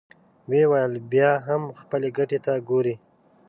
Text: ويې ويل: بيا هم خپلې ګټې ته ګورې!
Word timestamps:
ويې 0.49 0.65
ويل: 0.71 0.93
بيا 1.11 1.31
هم 1.47 1.63
خپلې 1.79 2.09
ګټې 2.17 2.39
ته 2.45 2.53
ګورې! 2.69 2.95